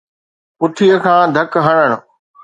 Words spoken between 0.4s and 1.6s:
پٺيءَ کان ڌڪ